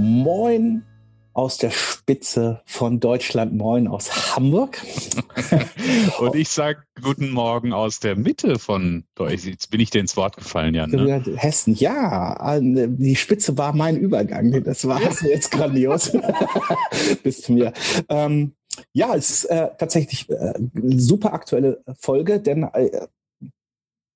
[0.00, 0.82] Moin
[1.34, 4.80] aus der Spitze von Deutschland, moin aus Hamburg.
[6.18, 9.44] Und ich sage guten Morgen aus der Mitte von Deutschland.
[9.44, 10.90] Jetzt bin ich dir ins Wort gefallen, Jan.
[10.90, 11.22] Ne?
[11.36, 12.58] Hessen, ja.
[12.60, 14.64] Die Spitze war mein Übergang.
[14.64, 16.12] Das war jetzt grandios.
[17.22, 17.74] Bis zu mir.
[18.08, 18.54] Ähm,
[18.94, 20.54] ja, es ist äh, tatsächlich äh,
[20.96, 23.06] super aktuelle Folge, denn äh,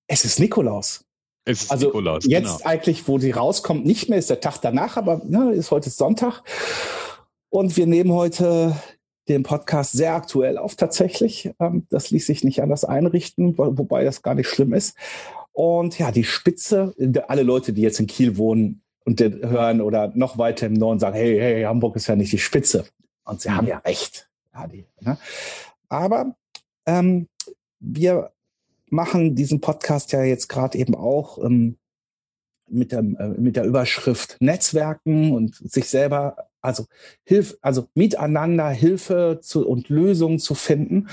[0.06, 1.03] es ist Nikolaus.
[1.44, 2.70] Es ist also Nikolaus, jetzt genau.
[2.70, 6.42] eigentlich, wo sie rauskommt, nicht mehr, ist der Tag danach, aber ne, ist heute Sonntag.
[7.50, 8.74] Und wir nehmen heute
[9.28, 11.50] den Podcast sehr aktuell auf tatsächlich.
[11.60, 14.96] Ähm, das ließ sich nicht anders einrichten, wobei das gar nicht schlimm ist.
[15.52, 16.94] Und ja, die Spitze,
[17.28, 21.14] alle Leute, die jetzt in Kiel wohnen und hören oder noch weiter im Norden sagen,
[21.14, 22.86] hey, hey, Hamburg ist ja nicht die Spitze.
[23.24, 24.28] Und sie haben ja recht.
[24.52, 25.18] Ja, die, ne?
[25.88, 26.34] Aber
[26.86, 27.28] ähm,
[27.80, 28.33] wir
[28.90, 31.78] machen diesen Podcast ja jetzt gerade eben auch ähm,
[32.68, 36.86] mit, der, äh, mit der Überschrift Netzwerken und sich selber, also
[37.24, 41.08] Hilf, also miteinander Hilfe zu, und Lösungen zu finden.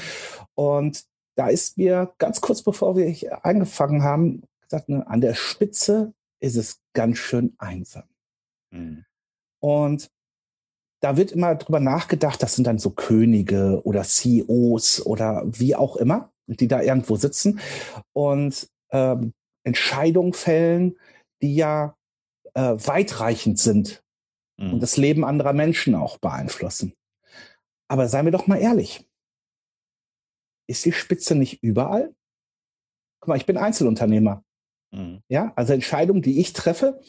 [0.55, 1.05] Und
[1.35, 6.55] da ist mir ganz kurz bevor wir angefangen haben, gesagt, ne, an der Spitze ist
[6.55, 8.03] es ganz schön einsam.
[8.71, 9.05] Mhm.
[9.59, 10.09] Und
[11.01, 15.95] da wird immer drüber nachgedacht, das sind dann so Könige oder CEOs oder wie auch
[15.95, 17.59] immer die da irgendwo sitzen
[18.13, 20.97] und ähm, Entscheidungen fällen,
[21.41, 21.95] die ja
[22.53, 24.03] äh, weitreichend sind
[24.57, 24.73] mhm.
[24.73, 26.93] und das Leben anderer Menschen auch beeinflussen.
[27.87, 29.07] Aber seien wir doch mal ehrlich.
[30.67, 32.13] Ist die Spitze nicht überall?
[33.19, 34.43] Guck mal, ich bin Einzelunternehmer.
[34.91, 35.21] Mhm.
[35.27, 37.01] Ja, also Entscheidungen, die ich treffe,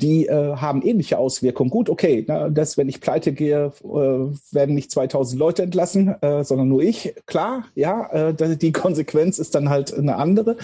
[0.00, 1.70] die äh, haben ähnliche Auswirkungen.
[1.70, 6.44] Gut, okay, na, dass wenn ich pleite gehe, äh, werden nicht 2000 Leute entlassen, äh,
[6.44, 7.14] sondern nur ich.
[7.26, 10.56] Klar, ja, äh, die Konsequenz ist dann halt eine andere.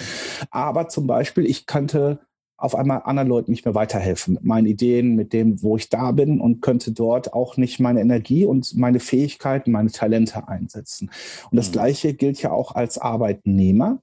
[0.50, 2.20] Aber zum Beispiel, ich könnte
[2.56, 6.12] auf einmal anderen Leuten nicht mehr weiterhelfen mit meinen Ideen, mit dem, wo ich da
[6.12, 11.10] bin und könnte dort auch nicht meine Energie und meine Fähigkeiten, meine Talente einsetzen.
[11.50, 11.72] Und das mhm.
[11.72, 13.98] Gleiche gilt ja auch als Arbeitnehmer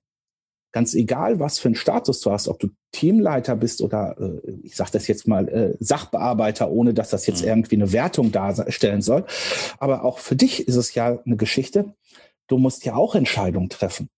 [0.71, 4.75] ganz egal, was für einen Status du hast, ob du Teamleiter bist oder äh, ich
[4.75, 7.49] sage das jetzt mal äh, Sachbearbeiter, ohne dass das jetzt mhm.
[7.49, 9.25] irgendwie eine Wertung darstellen soll.
[9.79, 11.93] Aber auch für dich ist es ja eine Geschichte.
[12.47, 14.09] Du musst ja auch Entscheidungen treffen.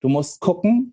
[0.00, 0.92] Du musst gucken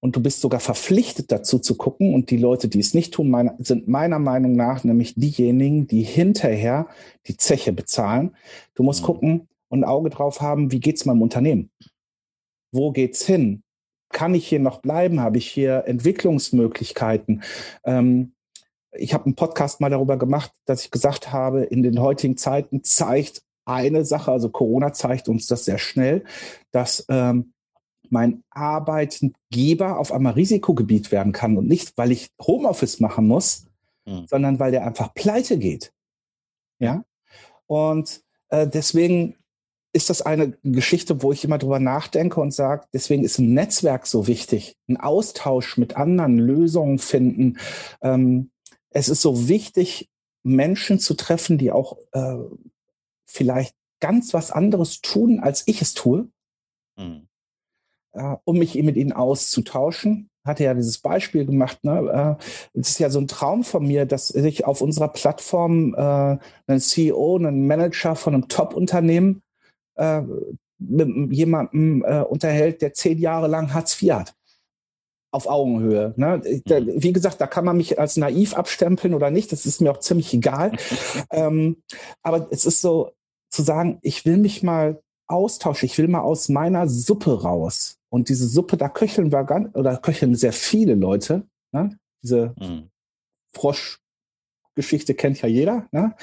[0.00, 2.14] und du bist sogar verpflichtet dazu zu gucken.
[2.14, 6.02] Und die Leute, die es nicht tun, meine, sind meiner Meinung nach nämlich diejenigen, die
[6.02, 6.88] hinterher
[7.26, 8.36] die Zeche bezahlen.
[8.74, 9.06] Du musst mhm.
[9.06, 11.70] gucken und ein Auge drauf haben, wie geht's meinem Unternehmen?
[12.70, 13.63] Wo geht's hin?
[14.14, 15.20] Kann ich hier noch bleiben?
[15.20, 17.42] Habe ich hier Entwicklungsmöglichkeiten?
[17.84, 18.32] Ähm,
[18.92, 22.84] ich habe einen Podcast mal darüber gemacht, dass ich gesagt habe, in den heutigen Zeiten
[22.84, 26.24] zeigt eine Sache, also Corona zeigt uns das sehr schnell,
[26.70, 27.52] dass ähm,
[28.08, 33.66] mein Arbeitgeber auf einmal Risikogebiet werden kann und nicht, weil ich Homeoffice machen muss,
[34.06, 34.26] mhm.
[34.28, 35.92] sondern weil der einfach pleite geht.
[36.78, 37.04] Ja.
[37.66, 39.36] Und äh, deswegen
[39.94, 44.08] ist das eine Geschichte, wo ich immer drüber nachdenke und sage, deswegen ist ein Netzwerk
[44.08, 47.58] so wichtig, ein Austausch mit anderen, Lösungen finden.
[48.02, 48.50] Ähm,
[48.90, 50.10] es ist so wichtig,
[50.42, 52.36] Menschen zu treffen, die auch äh,
[53.24, 56.28] vielleicht ganz was anderes tun, als ich es tue,
[56.98, 57.28] mhm.
[58.14, 60.28] äh, um mich mit ihnen auszutauschen.
[60.44, 61.84] Hatte ja dieses Beispiel gemacht.
[61.84, 62.38] Ne?
[62.74, 66.38] Äh, es ist ja so ein Traum von mir, dass ich auf unserer Plattform äh,
[66.66, 69.40] einen CEO, einen Manager von einem Top-Unternehmen
[69.96, 70.22] äh,
[70.78, 74.34] mit jemandem äh, unterhält, der zehn Jahre lang Hartz IV hat.
[75.30, 76.14] Auf Augenhöhe.
[76.16, 76.40] Ne?
[76.66, 77.02] Da, mhm.
[77.02, 79.50] wie gesagt, da kann man mich als naiv abstempeln oder nicht.
[79.52, 80.72] Das ist mir auch ziemlich egal.
[81.30, 81.82] ähm,
[82.22, 83.12] aber es ist so
[83.50, 85.86] zu sagen, ich will mich mal austauschen.
[85.86, 87.98] Ich will mal aus meiner Suppe raus.
[88.10, 91.46] Und diese Suppe, da köcheln wir ganz, oder köcheln sehr viele Leute.
[91.72, 91.98] Ne?
[92.22, 92.90] Diese mhm.
[94.74, 95.86] Froschgeschichte kennt ja jeder.
[95.92, 96.14] Ne?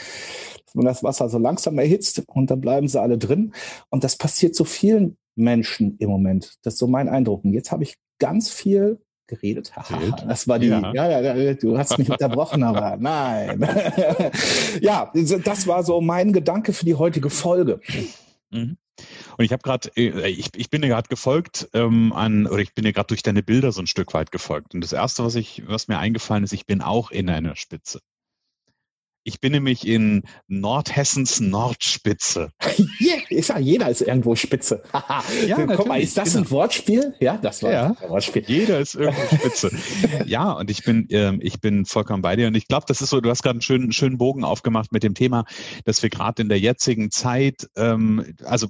[0.73, 3.53] wenn das Wasser so langsam erhitzt und dann bleiben sie alle drin.
[3.89, 6.55] Und das passiert so vielen Menschen im Moment.
[6.63, 7.43] Das ist so mein Eindruck.
[7.43, 9.71] Und jetzt habe ich ganz viel geredet.
[10.27, 10.93] das war die, ja.
[10.93, 13.61] ja, ja, du hast mich unterbrochen, aber nein.
[14.81, 17.79] ja, das war so mein Gedanke für die heutige Folge.
[18.49, 18.77] Mhm.
[19.37, 22.73] Und ich habe gerade, äh, ich, ich bin dir gerade gefolgt ähm, an, oder ich
[22.73, 24.75] bin dir gerade durch deine Bilder so ein Stück weit gefolgt.
[24.75, 27.99] Und das erste, was ich, was mir eingefallen ist, ich bin auch in einer Spitze.
[29.23, 32.51] Ich bin nämlich in Nordhessens Nordspitze.
[32.99, 34.81] yeah, ist ja, jeder ist irgendwo Spitze.
[35.47, 36.45] ja, Guck mal, ist das genau.
[36.45, 37.13] ein Wortspiel?
[37.19, 38.43] Ja, das war ja, ein Wortspiel.
[38.47, 39.71] Jeder ist irgendwo Spitze.
[40.25, 42.47] ja, und ich bin, ähm, ich bin vollkommen bei dir.
[42.47, 45.03] Und ich glaube, das ist so, du hast gerade einen schönen, schönen Bogen aufgemacht mit
[45.03, 45.45] dem Thema,
[45.85, 48.69] dass wir gerade in der jetzigen Zeit, ähm, also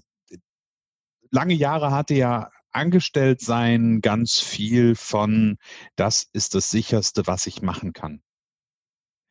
[1.31, 5.57] lange Jahre hatte ja angestellt sein ganz viel von,
[5.95, 8.21] das ist das sicherste, was ich machen kann.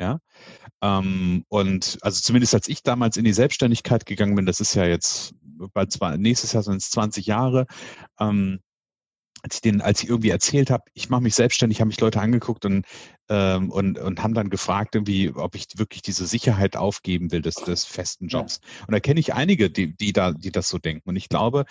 [0.00, 0.18] Ja.
[0.82, 4.86] Ähm, und also zumindest als ich damals in die Selbstständigkeit gegangen bin, das ist ja
[4.86, 5.34] jetzt
[5.74, 7.66] bald zwei, nächstes Jahr sind es 20 Jahre,
[8.18, 8.60] ähm,
[9.42, 12.20] als ich den, als ich irgendwie erzählt habe, ich mache mich selbstständig, haben mich Leute
[12.20, 12.84] angeguckt und,
[13.28, 17.54] ähm, und, und haben dann gefragt, irgendwie, ob ich wirklich diese Sicherheit aufgeben will des,
[17.56, 18.60] des festen Jobs.
[18.62, 18.86] Ja.
[18.86, 21.08] Und da kenne ich einige, die, die da, die das so denken.
[21.08, 21.64] Und ich glaube,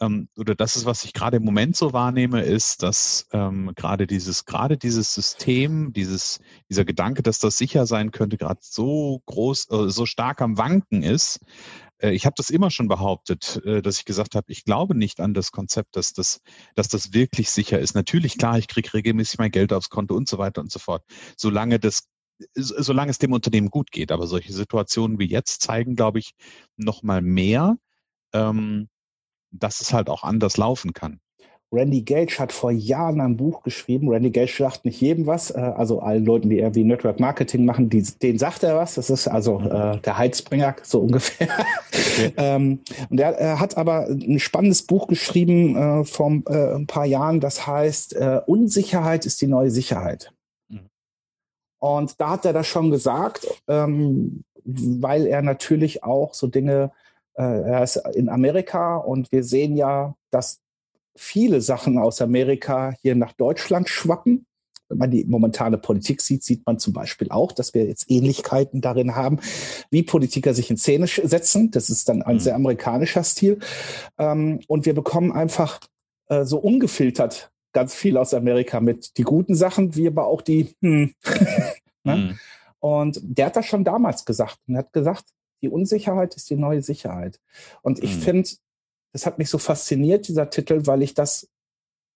[0.00, 4.06] ähm, oder das ist, was ich gerade im Moment so wahrnehme, ist, dass ähm, gerade
[4.06, 9.70] dieses, gerade dieses System, dieses, dieser Gedanke, dass das sicher sein könnte, gerade so groß,
[9.70, 11.40] äh, so stark am Wanken ist,
[12.00, 15.34] ich habe das immer schon behauptet, äh, dass ich gesagt habe, ich glaube nicht an
[15.34, 16.40] das Konzept, dass das,
[16.74, 17.94] dass das wirklich sicher ist.
[17.94, 21.04] Natürlich, klar, ich kriege regelmäßig mein Geld aufs Konto und so weiter und so fort.
[21.36, 22.08] Solange das
[22.54, 24.12] solange es dem Unternehmen gut geht.
[24.12, 26.32] Aber solche Situationen wie jetzt zeigen, glaube ich,
[26.76, 27.76] noch mal mehr,
[28.32, 28.88] ähm,
[29.50, 31.20] dass es halt auch anders laufen kann.
[31.74, 34.08] Randy Gage hat vor Jahren ein Buch geschrieben.
[34.08, 37.90] Randy Gage sagt nicht jedem was, äh, also allen Leuten, die irgendwie Network Marketing machen,
[37.90, 38.94] die, denen sagt er was.
[38.94, 41.48] Das ist also äh, der Heizbringer, so ungefähr.
[41.90, 42.32] Okay.
[42.36, 42.80] ähm,
[43.10, 47.40] und er, er, hat aber ein spannendes Buch geschrieben äh, vor äh, ein paar Jahren,
[47.40, 50.32] das heißt äh, Unsicherheit ist die neue Sicherheit.
[50.68, 50.88] Mhm.
[51.80, 56.92] Und da hat er das schon gesagt, ähm, weil er natürlich auch so Dinge,
[57.34, 60.63] äh, er ist in Amerika und wir sehen ja, dass
[61.16, 64.46] viele Sachen aus Amerika hier nach Deutschland schwappen.
[64.88, 68.80] Wenn man die momentane Politik sieht, sieht man zum Beispiel auch, dass wir jetzt Ähnlichkeiten
[68.80, 69.40] darin haben,
[69.90, 71.70] wie Politiker sich in Szene setzen.
[71.70, 72.40] Das ist dann ein mhm.
[72.40, 73.58] sehr amerikanischer Stil.
[74.18, 75.80] Ähm, und wir bekommen einfach
[76.28, 80.74] äh, so ungefiltert ganz viel aus Amerika mit die guten Sachen, wie aber auch die.
[80.80, 81.12] Hm.
[82.04, 82.16] ne?
[82.16, 82.38] mhm.
[82.78, 85.24] Und der hat das schon damals gesagt und hat gesagt,
[85.62, 87.40] die Unsicherheit ist die neue Sicherheit.
[87.82, 88.20] Und ich mhm.
[88.20, 88.50] finde,
[89.14, 91.48] das hat mich so fasziniert, dieser Titel, weil ich das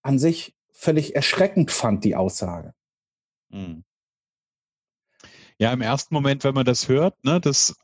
[0.03, 2.75] an sich völlig erschreckend fand, die Aussage.
[3.53, 3.85] Hm.
[5.59, 7.77] Ja, im ersten Moment, wenn man das hört, ne, das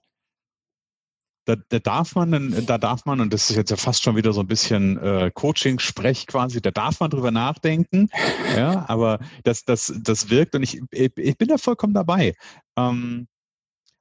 [1.44, 4.32] da, da darf man, da darf man, und das ist jetzt ja fast schon wieder
[4.32, 8.08] so ein bisschen äh, Coaching-Sprech quasi, da darf man drüber nachdenken,
[8.56, 12.34] ja, aber das, das, das wirkt und ich, ich bin da vollkommen dabei.
[12.76, 13.28] Ähm,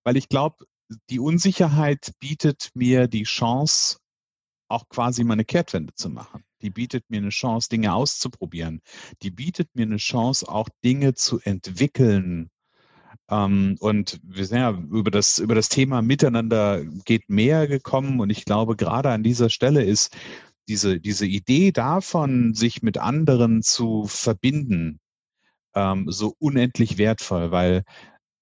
[0.03, 0.65] weil ich glaube,
[1.09, 3.97] die Unsicherheit bietet mir die Chance,
[4.73, 6.43] auch quasi meine Kehrtwende zu machen.
[6.61, 8.81] Die bietet mir eine Chance, Dinge auszuprobieren.
[9.21, 12.49] Die bietet mir eine Chance, auch Dinge zu entwickeln.
[13.29, 18.19] Ähm, und wir sind ja über das, über das Thema Miteinander geht mehr gekommen.
[18.19, 20.15] Und ich glaube, gerade an dieser Stelle ist
[20.67, 24.99] diese, diese Idee davon, sich mit anderen zu verbinden,
[25.75, 27.83] ähm, so unendlich wertvoll, weil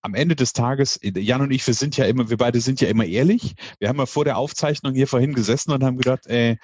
[0.02, 2.88] am Ende des Tages, Jan und ich, wir sind ja immer, wir beide sind ja
[2.88, 3.56] immer ehrlich.
[3.80, 6.58] Wir haben ja vor der Aufzeichnung hier vorhin gesessen und haben gedacht, ey,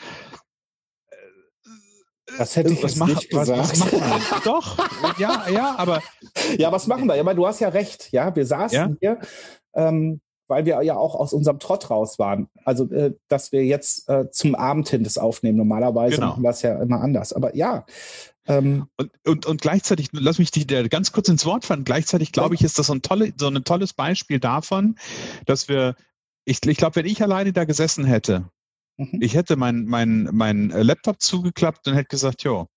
[2.38, 3.50] das hätte ich was mach, nicht gesagt.
[3.50, 4.78] Was, was machen wir Doch,
[5.18, 6.02] ja, ja, aber.
[6.58, 7.16] Ja, was machen wir?
[7.16, 8.12] Ja, aber du hast ja recht.
[8.12, 8.96] Ja, wir saßen ja?
[9.00, 9.20] hier,
[9.74, 12.50] ähm, weil wir ja auch aus unserem Trott raus waren.
[12.66, 15.58] Also, äh, dass wir jetzt äh, zum Abend hin das aufnehmen.
[15.58, 16.28] Normalerweise genau.
[16.28, 17.34] machen wir es ja immer anders.
[17.34, 17.86] Aber ja,
[18.48, 22.56] ähm, und, und, und gleichzeitig, lass mich dich ganz kurz ins Wort fallen, gleichzeitig glaube
[22.56, 24.96] ich, ist das so ein, tolle, so ein tolles Beispiel davon,
[25.46, 25.96] dass wir,
[26.46, 28.50] ich, ich glaube, wenn ich alleine da gesessen hätte,
[28.98, 29.20] mhm.
[29.22, 32.68] ich hätte mein, mein, mein Laptop zugeklappt und hätte gesagt, jo,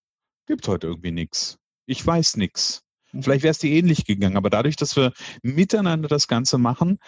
[0.46, 1.58] gibt heute irgendwie nichts.
[1.86, 2.82] Ich weiß nichts.
[3.12, 3.22] Mhm.
[3.22, 5.12] Vielleicht wäre es dir ähnlich gegangen, aber dadurch, dass wir
[5.42, 6.98] miteinander das Ganze machen,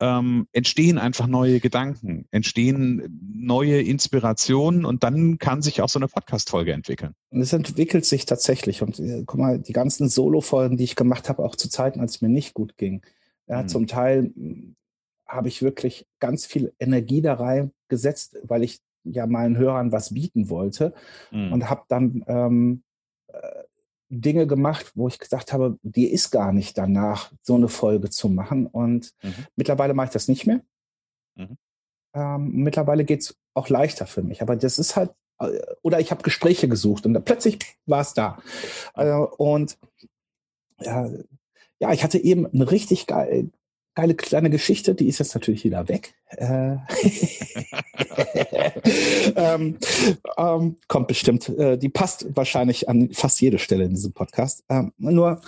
[0.00, 6.08] ähm, entstehen einfach neue Gedanken, entstehen neue Inspirationen und dann kann sich auch so eine
[6.08, 7.14] Podcast-Folge entwickeln.
[7.30, 8.82] Und es entwickelt sich tatsächlich.
[8.82, 12.16] Und äh, guck mal, die ganzen Solo-Folgen, die ich gemacht habe, auch zu Zeiten, als
[12.16, 13.02] es mir nicht gut ging.
[13.48, 13.68] Ja, mhm.
[13.68, 14.76] Zum Teil hm,
[15.26, 20.48] habe ich wirklich ganz viel Energie da reingesetzt, weil ich ja meinen Hörern was bieten
[20.48, 20.94] wollte
[21.30, 21.52] mhm.
[21.52, 22.82] und habe dann ähm,
[23.28, 23.64] äh,
[24.10, 28.28] Dinge gemacht, wo ich gesagt habe, die ist gar nicht danach, so eine Folge zu
[28.28, 28.66] machen.
[28.66, 29.46] Und mhm.
[29.56, 30.60] mittlerweile mache ich das nicht mehr.
[31.36, 31.56] Mhm.
[32.14, 34.40] Ähm, mittlerweile geht es auch leichter für mich.
[34.42, 38.38] Aber das ist halt, äh, oder ich habe Gespräche gesucht und plötzlich war es da.
[38.94, 39.78] Äh, und
[40.80, 41.08] ja,
[41.80, 43.50] ja, ich hatte eben eine richtig geil,
[43.98, 46.14] geile kleine Geschichte, die ist jetzt natürlich wieder weg.
[46.28, 46.76] Äh,
[49.34, 49.76] ähm,
[50.36, 51.48] ähm, kommt bestimmt.
[51.48, 54.62] Äh, die passt wahrscheinlich an fast jede Stelle in diesem Podcast.
[54.68, 55.40] Ähm, nur,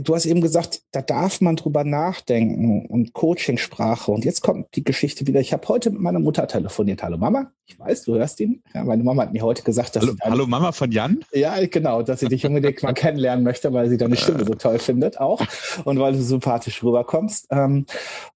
[0.00, 4.10] du hast eben gesagt, da darf man drüber nachdenken und Coachingsprache.
[4.10, 5.40] Und jetzt kommt die Geschichte wieder.
[5.40, 7.02] Ich habe heute mit meiner Mutter telefoniert.
[7.02, 8.62] Hallo Mama, ich weiß, du hörst ihn.
[8.74, 11.24] Ja, meine Mama hat mir heute gesagt, dass Hallo, hallo Mama von Jan?
[11.32, 14.78] Ja, genau, dass sie dich unbedingt mal kennenlernen möchte, weil sie deine Stimme so toll
[14.78, 15.40] findet auch
[15.84, 17.46] und weil du sympathisch rüberkommst.
[17.50, 17.86] Ähm,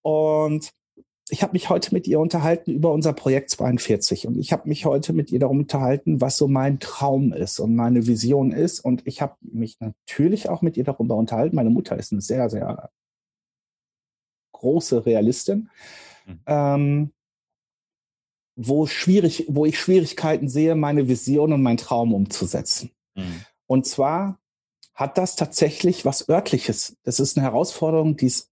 [0.03, 0.71] und
[1.31, 4.85] ich habe mich heute mit ihr unterhalten über unser Projekt 42 und ich habe mich
[4.85, 9.07] heute mit ihr darum unterhalten, was so mein Traum ist und meine Vision ist und
[9.07, 11.57] ich habe mich natürlich auch mit ihr darüber unterhalten.
[11.57, 12.91] Meine Mutter ist eine sehr, sehr
[14.53, 15.71] große Realistin,
[16.27, 16.41] mhm.
[16.47, 17.13] ähm,
[18.57, 22.91] wo, schwierig, wo ich Schwierigkeiten sehe, meine Vision und meinen Traum umzusetzen.
[23.15, 23.45] Mhm.
[23.67, 24.41] Und zwar
[24.95, 26.97] hat das tatsächlich was örtliches.
[27.05, 28.51] Das ist eine Herausforderung, die ist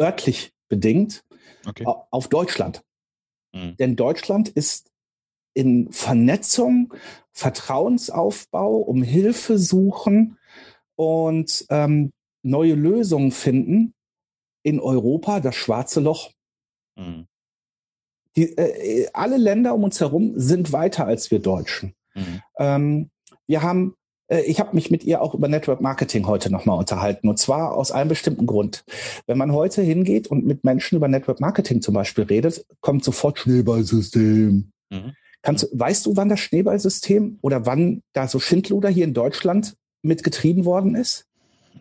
[0.00, 1.24] örtlich bedingt
[1.68, 1.84] okay.
[1.86, 2.82] auf Deutschland.
[3.52, 3.76] Mhm.
[3.76, 4.90] Denn Deutschland ist
[5.54, 6.94] in Vernetzung,
[7.32, 10.38] Vertrauensaufbau, um Hilfe suchen
[10.96, 13.94] und ähm, neue Lösungen finden
[14.62, 16.32] in Europa das schwarze Loch.
[16.96, 17.26] Mhm.
[18.36, 21.94] Die, äh, alle Länder um uns herum sind weiter als wir Deutschen.
[22.14, 22.42] Mhm.
[22.58, 23.10] Ähm,
[23.46, 23.94] wir haben äh,
[24.28, 27.28] ich habe mich mit ihr auch über Network Marketing heute nochmal unterhalten.
[27.28, 28.84] Und zwar aus einem bestimmten Grund.
[29.26, 33.38] Wenn man heute hingeht und mit Menschen über Network Marketing zum Beispiel redet, kommt sofort
[33.38, 34.70] Schneeballsystem.
[34.90, 35.12] Mhm.
[35.42, 40.64] Kannst, weißt du, wann das Schneeballsystem oder wann da so Schindluder hier in Deutschland mitgetrieben
[40.64, 41.26] worden ist?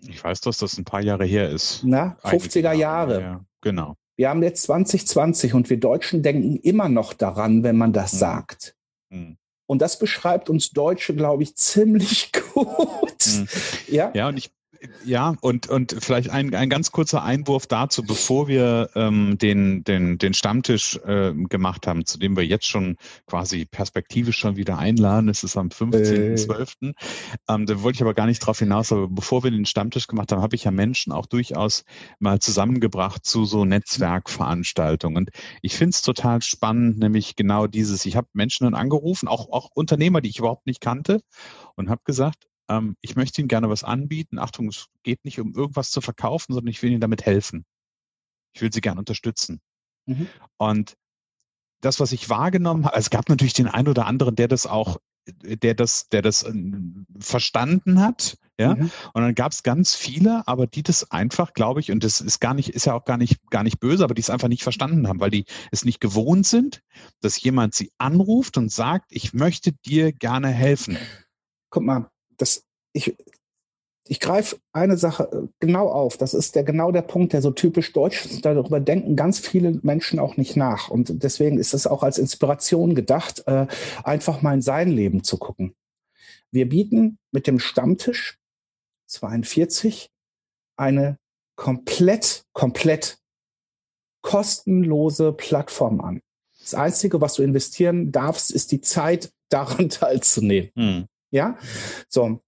[0.07, 1.81] Ich weiß, dass das ein paar Jahre her ist.
[1.83, 3.21] Na, 50er Jahre.
[3.21, 3.95] Ja, genau.
[4.15, 8.17] Wir haben jetzt 2020 und wir Deutschen denken immer noch daran, wenn man das mhm.
[8.17, 8.75] sagt.
[9.09, 9.37] Mhm.
[9.67, 13.27] Und das beschreibt uns Deutsche, glaube ich, ziemlich gut.
[13.27, 13.47] Mhm.
[13.87, 14.11] Ja?
[14.15, 14.49] ja, und ich
[15.05, 20.17] ja, und, und vielleicht ein, ein ganz kurzer Einwurf dazu, bevor wir ähm, den, den,
[20.17, 25.29] den Stammtisch äh, gemacht haben, zu dem wir jetzt schon quasi perspektivisch schon wieder einladen.
[25.29, 26.89] Es ist am 15.12.
[26.89, 26.93] Äh.
[27.47, 30.31] Ähm, da wollte ich aber gar nicht drauf hinaus, aber bevor wir den Stammtisch gemacht
[30.31, 31.83] haben, habe ich ja Menschen auch durchaus
[32.19, 35.17] mal zusammengebracht zu so Netzwerkveranstaltungen.
[35.17, 35.29] Und
[35.61, 39.69] ich finde es total spannend, nämlich genau dieses, ich habe Menschen dann angerufen, auch, auch
[39.73, 41.21] Unternehmer, die ich überhaupt nicht kannte,
[41.75, 44.39] und habe gesagt, ähm, ich möchte Ihnen gerne was anbieten.
[44.39, 47.65] Achtung, es geht nicht um irgendwas zu verkaufen, sondern ich will Ihnen damit helfen.
[48.53, 49.61] Ich will Sie gerne unterstützen.
[50.05, 50.27] Mhm.
[50.57, 50.97] Und
[51.81, 54.97] das, was ich wahrgenommen habe, es gab natürlich den einen oder anderen, der das auch,
[55.27, 58.75] der das, der das ähm, verstanden hat, ja.
[58.75, 58.91] Mhm.
[59.13, 62.39] Und dann gab es ganz viele, aber die das einfach, glaube ich, und das ist
[62.39, 64.63] gar nicht, ist ja auch gar nicht, gar nicht böse, aber die es einfach nicht
[64.63, 66.81] verstanden haben, weil die es nicht gewohnt sind,
[67.21, 70.97] dass jemand sie anruft und sagt, ich möchte dir gerne helfen.
[71.69, 72.63] Guck mal, das,
[72.93, 73.15] ich,
[74.07, 76.17] ich greife eine Sache äh, genau auf.
[76.17, 78.45] Das ist der genau der Punkt, der so typisch deutsch ist.
[78.45, 80.89] Darüber denken ganz viele Menschen auch nicht nach.
[80.89, 83.67] Und deswegen ist es auch als Inspiration gedacht, äh,
[84.03, 85.75] einfach mal in sein Leben zu gucken.
[86.51, 88.37] Wir bieten mit dem Stammtisch
[89.07, 90.09] 42
[90.77, 91.17] eine
[91.55, 93.17] komplett, komplett
[94.21, 96.21] kostenlose Plattform an.
[96.59, 100.71] Das Einzige, was du investieren darfst, ist die Zeit, daran teilzunehmen.
[100.75, 101.07] Hm.
[101.31, 101.57] Ja,
[102.07, 102.41] so,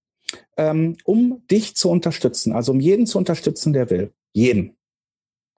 [0.56, 4.12] ähm, um dich zu unterstützen, also um jeden zu unterstützen, der will.
[4.32, 4.76] Jeden.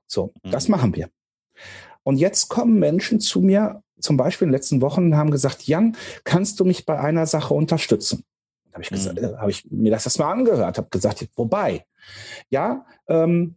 [0.07, 0.51] So, mhm.
[0.51, 1.11] das machen wir.
[2.03, 5.63] Und jetzt kommen Menschen zu mir, zum Beispiel in den letzten Wochen, und haben gesagt,
[5.65, 8.25] Jan, kannst du mich bei einer Sache unterstützen?
[8.67, 9.25] Da habe ich, gesagt, mhm.
[9.25, 11.87] äh, habe ich mir das erstmal angehört, habe gesagt, wobei?
[12.51, 13.57] Ja, ähm,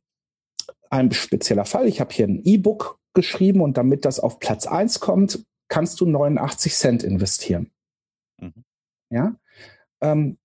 [0.89, 1.87] ein spezieller Fall.
[1.87, 6.05] Ich habe hier ein E-Book geschrieben und damit das auf Platz eins kommt, kannst du
[6.05, 7.71] 89 Cent investieren.
[8.39, 8.63] Mhm.
[9.09, 9.35] Ja,
[10.05, 10.37] ähm,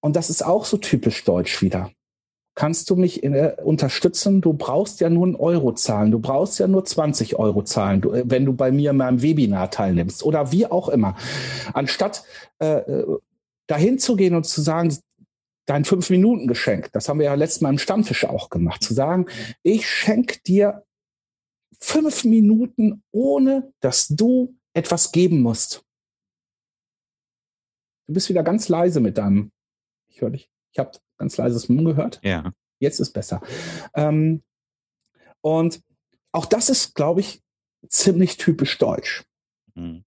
[0.00, 1.90] und das ist auch so typisch deutsch wieder.
[2.54, 4.40] Kannst du mich in, äh, unterstützen?
[4.40, 6.10] Du brauchst ja nur einen Euro zahlen.
[6.10, 9.22] Du brauchst ja nur 20 Euro zahlen, du, äh, wenn du bei mir in meinem
[9.22, 11.16] Webinar teilnimmst oder wie auch immer.
[11.72, 12.24] Anstatt
[12.58, 13.18] äh, äh
[13.68, 14.94] dahin zu gehen und zu sagen,
[15.66, 19.26] dein Fünf-Minuten-Geschenk, das haben wir ja letztes Mal im Stammtisch auch gemacht, zu sagen,
[19.62, 20.84] ich schenke dir
[21.78, 25.84] fünf Minuten, ohne dass du etwas geben musst.
[28.12, 29.52] Du bist wieder ganz leise mit deinem.
[30.08, 30.50] Ich höre dich.
[30.70, 32.20] Ich habe ganz leises Mumm gehört.
[32.22, 32.52] Ja.
[32.78, 33.40] Jetzt ist besser.
[33.94, 34.42] Ähm,
[35.40, 35.80] und
[36.30, 37.42] auch das ist, glaube ich,
[37.88, 39.24] ziemlich typisch deutsch.
[39.74, 40.04] Mhm.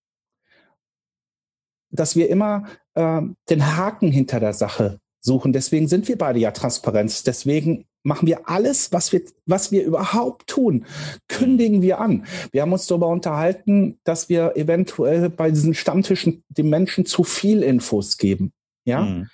[1.89, 5.51] Dass wir immer äh, den Haken hinter der Sache suchen.
[5.51, 7.23] Deswegen sind wir beide ja Transparenz.
[7.23, 10.85] Deswegen machen wir alles, was wir, was wir überhaupt tun,
[11.27, 12.25] kündigen wir an.
[12.51, 17.63] Wir haben uns darüber unterhalten, dass wir eventuell bei diesen Stammtischen den Menschen zu viel
[17.63, 18.53] Infos geben.
[18.85, 19.01] Ja.
[19.01, 19.29] Mhm.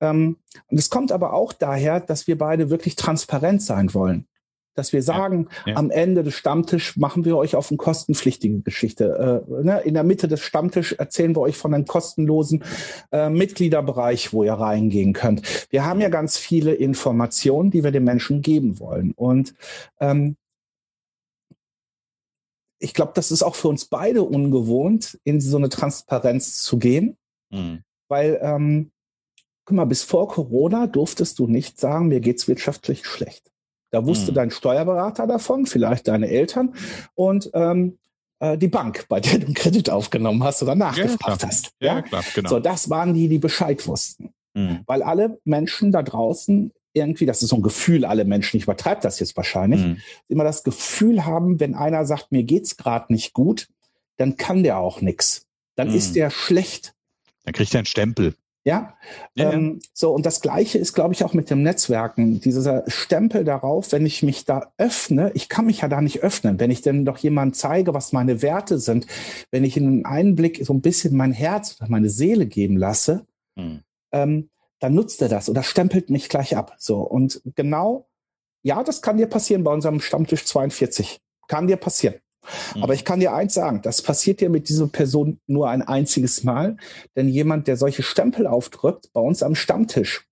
[0.00, 0.36] Ähm,
[0.66, 4.26] und es kommt aber auch daher, dass wir beide wirklich transparent sein wollen.
[4.76, 5.78] Dass wir sagen, ja, ja.
[5.78, 9.44] am Ende des Stammtisch machen wir euch auf eine kostenpflichtige Geschichte.
[9.48, 9.80] Äh, ne?
[9.80, 12.62] In der Mitte des Stammtisch erzählen wir euch von einem kostenlosen
[13.10, 15.42] äh, Mitgliederbereich, wo ihr reingehen könnt.
[15.70, 19.12] Wir haben ja ganz viele Informationen, die wir den Menschen geben wollen.
[19.12, 19.54] Und
[19.98, 20.36] ähm,
[22.78, 27.16] ich glaube, das ist auch für uns beide ungewohnt, in so eine Transparenz zu gehen,
[27.50, 27.82] mhm.
[28.08, 28.90] weil ähm,
[29.64, 33.50] guck mal, bis vor Corona durftest du nicht sagen, mir geht's wirtschaftlich schlecht.
[33.96, 34.34] Da wusste mhm.
[34.34, 36.74] dein Steuerberater davon, vielleicht deine Eltern
[37.14, 37.96] und ähm,
[38.40, 41.70] äh, die Bank, bei der du einen Kredit aufgenommen hast oder nachgefragt ja, hast.
[41.80, 42.50] Ja, ja, klar, genau.
[42.50, 44.34] So, das waren die, die Bescheid wussten.
[44.52, 44.80] Mhm.
[44.84, 49.00] Weil alle Menschen da draußen irgendwie, das ist so ein Gefühl, alle Menschen, ich übertreibe
[49.00, 49.96] das jetzt wahrscheinlich, mhm.
[50.28, 53.66] immer das Gefühl haben, wenn einer sagt, mir geht's gerade nicht gut,
[54.18, 55.46] dann kann der auch nichts.
[55.74, 56.14] Dann ist mhm.
[56.16, 56.92] der schlecht.
[57.44, 58.34] Dann kriegt er einen Stempel.
[58.66, 58.98] Ja,
[59.36, 62.40] ja, ähm, so und das Gleiche ist, glaube ich, auch mit dem Netzwerken.
[62.40, 66.58] Dieser Stempel darauf, wenn ich mich da öffne, ich kann mich ja da nicht öffnen,
[66.58, 69.06] wenn ich denn doch jemand zeige, was meine Werte sind,
[69.52, 73.24] wenn ich in einen Einblick so ein bisschen mein Herz oder meine Seele geben lasse,
[73.56, 73.82] hm.
[74.10, 76.74] ähm, dann nutzt er das oder stempelt mich gleich ab.
[76.76, 78.08] So und genau,
[78.64, 81.20] ja, das kann dir passieren bei unserem Stammtisch 42.
[81.46, 82.16] Kann dir passieren.
[82.74, 82.82] Mhm.
[82.82, 86.44] Aber ich kann dir eins sagen, das passiert dir mit dieser Person nur ein einziges
[86.44, 86.76] Mal,
[87.14, 90.26] denn jemand, der solche Stempel aufdrückt, bei uns am Stammtisch,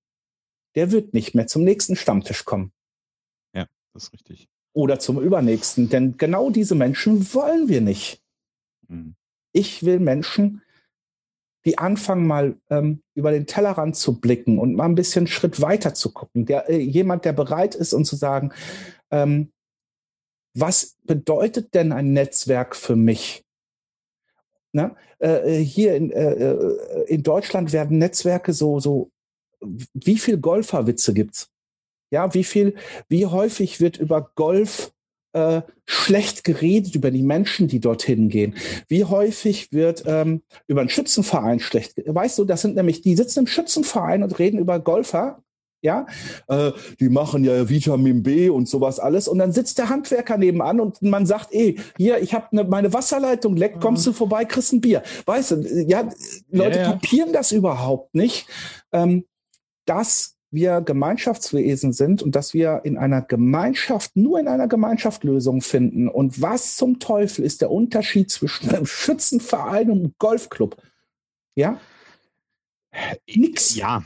[0.74, 2.72] der wird nicht mehr zum nächsten Stammtisch kommen.
[3.54, 4.48] Ja, das ist richtig.
[4.72, 8.22] Oder zum übernächsten, denn genau diese Menschen wollen wir nicht.
[8.88, 9.14] Mhm.
[9.52, 10.62] Ich will Menschen,
[11.64, 15.94] die anfangen mal ähm, über den Tellerrand zu blicken und mal ein bisschen Schritt weiter
[15.94, 16.44] zu gucken.
[16.44, 18.52] Der, äh, jemand, der bereit ist und zu sagen,
[19.10, 19.52] ähm,
[20.54, 23.44] was bedeutet denn ein Netzwerk für mich?
[24.72, 29.10] Na, äh, äh, hier in, äh, äh, in Deutschland werden Netzwerke so, so,
[29.60, 31.50] wie viel Golferwitze gibt's?
[32.10, 32.74] Ja, wie viel,
[33.08, 34.92] wie häufig wird über Golf
[35.32, 38.54] äh, schlecht geredet über die Menschen, die dorthin gehen.
[38.88, 41.94] Wie häufig wird ähm, über einen Schützenverein schlecht.
[42.06, 45.43] Weißt du, das sind nämlich, die sitzen im Schützenverein und reden über Golfer
[45.84, 46.06] ja,
[46.48, 50.80] äh, die machen ja Vitamin B und sowas alles und dann sitzt der Handwerker nebenan
[50.80, 54.10] und man sagt, ey, hier, ich habe ne, meine Wasserleitung leckt, kommst mhm.
[54.10, 55.02] du vorbei, kriegst ein Bier.
[55.26, 56.08] Weißt du, ja,
[56.50, 56.92] Leute ja, ja.
[56.92, 58.46] kapieren das überhaupt nicht,
[58.92, 59.24] ähm,
[59.84, 65.60] dass wir Gemeinschaftswesen sind und dass wir in einer Gemeinschaft, nur in einer Gemeinschaft Lösungen
[65.60, 66.08] finden.
[66.08, 70.76] Und was zum Teufel ist der Unterschied zwischen einem Schützenverein und einem Golfclub?
[71.56, 71.78] Ja,
[73.26, 73.74] Nix.
[73.74, 74.02] Ja,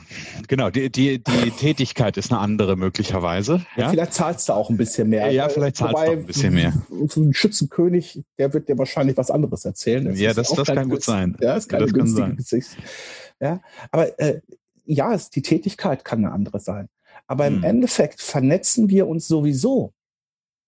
[0.47, 0.69] genau.
[0.69, 3.65] Die, die, die Tätigkeit ist eine andere möglicherweise.
[3.75, 3.83] Ja?
[3.83, 3.89] ja?
[3.89, 5.31] vielleicht zahlst du auch ein bisschen mehr.
[5.31, 6.73] Ja, vielleicht zahlst Wobei, du auch ein bisschen mehr.
[6.89, 10.05] Ein Schützenkönig, der wird dir wahrscheinlich was anderes erzählen.
[10.05, 11.37] Das ja, das, das kann gut sein.
[11.39, 12.77] Ja, ist keine das günstige Gesicht.
[13.39, 14.41] Ja, aber äh,
[14.85, 16.89] ja, es, die Tätigkeit kann eine andere sein.
[17.27, 17.57] Aber hm.
[17.57, 19.93] im Endeffekt vernetzen wir uns sowieso.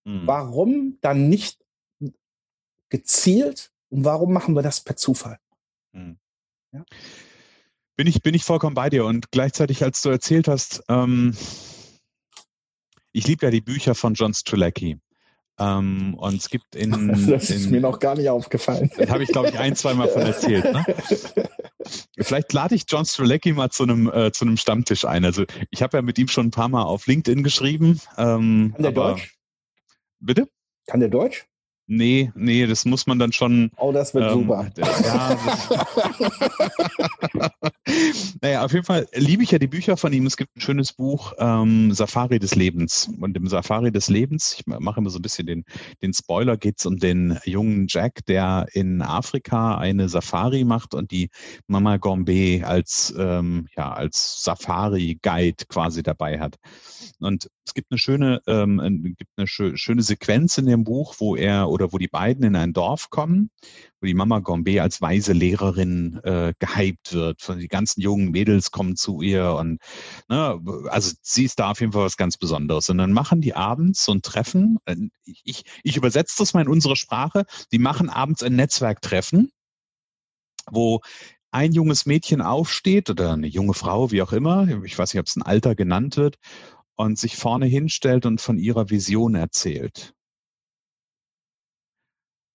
[0.05, 0.23] Hm.
[0.25, 1.59] Warum dann nicht
[2.89, 5.37] gezielt und warum machen wir das per Zufall?
[5.93, 6.17] Hm.
[6.71, 6.85] Ja?
[8.01, 9.05] Bin ich, bin ich vollkommen bei dir.
[9.05, 11.37] Und gleichzeitig, als du erzählt hast, ähm,
[13.11, 14.99] ich liebe ja die Bücher von John Strelacki.
[15.59, 17.09] Ähm, und es gibt in.
[17.29, 18.89] Das ist in, mir noch gar nicht aufgefallen.
[18.97, 20.63] Das habe ich, glaube ich, ein, zwei Mal von erzählt.
[20.63, 20.83] Ne?
[22.17, 25.23] Vielleicht lade ich John Strelacki mal zu einem, äh, zu einem Stammtisch ein.
[25.23, 28.01] Also, ich habe ja mit ihm schon ein paar Mal auf LinkedIn geschrieben.
[28.17, 29.37] Ähm, Kann der aber, Deutsch?
[30.19, 30.49] Bitte?
[30.87, 31.45] Kann der Deutsch?
[31.93, 33.69] Nee, nee, das muss man dann schon.
[33.75, 34.71] Oh, das wird ähm, super.
[35.03, 35.37] Ja,
[38.41, 40.25] naja, auf jeden Fall liebe ich ja die Bücher von ihm.
[40.25, 43.11] Es gibt ein schönes Buch, ähm, Safari des Lebens.
[43.19, 45.65] Und im Safari des Lebens, ich mache immer so ein bisschen den,
[46.01, 51.11] den Spoiler, geht es um den jungen Jack, der in Afrika eine Safari macht und
[51.11, 51.29] die
[51.67, 56.55] Mama Gombe als, ähm, ja, als Safari-Guide quasi dabei hat.
[57.19, 61.37] Und es gibt eine schöne, ähm, gibt eine schö schöne Sequenz in dem Buch, wo
[61.37, 63.49] er oder wo die beiden in ein Dorf kommen,
[64.01, 67.47] wo die Mama Gombe als weise Lehrerin äh, gehypt wird.
[67.47, 69.79] Die ganzen jungen Mädels kommen zu ihr und
[70.27, 72.89] ne, also sie ist da auf jeden Fall was ganz Besonderes.
[72.89, 74.77] Und dann machen die abends so ein Treffen.
[74.83, 77.45] Äh, ich, ich übersetze das mal in unsere Sprache.
[77.71, 79.49] Die machen abends ein Netzwerktreffen,
[80.69, 80.99] wo
[81.51, 85.27] ein junges Mädchen aufsteht oder eine junge Frau, wie auch immer, ich weiß nicht, ob
[85.27, 86.37] es ein Alter genannt wird,
[87.05, 90.13] und sich vorne hinstellt und von ihrer Vision erzählt.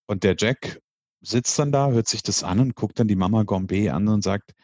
[0.08, 0.80] Und der Jack
[1.20, 4.22] sitzt dann da, hört sich das an und guckt dann die Mama Gombe an und
[4.22, 4.54] sagt,